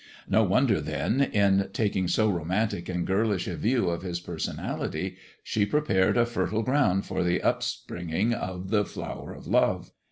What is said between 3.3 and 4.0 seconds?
a view